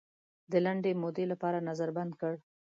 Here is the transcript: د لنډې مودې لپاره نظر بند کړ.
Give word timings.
د 0.51 0.53
لنډې 0.65 0.91
مودې 1.01 1.25
لپاره 1.31 1.65
نظر 1.69 1.89
بند 1.97 2.11
کړ. 2.19 2.33